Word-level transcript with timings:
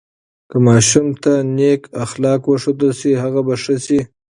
که 0.49 0.57
ماشوم 0.67 1.07
ته 1.21 1.33
نیک 1.57 1.81
اخلاق 2.03 2.41
وښودل 2.47 2.91
سي، 2.99 3.11
هغه 3.23 3.41
به 3.47 3.55
ښه 3.63 3.75
سي. 3.85 3.99